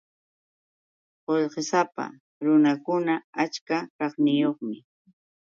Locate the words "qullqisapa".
1.23-2.03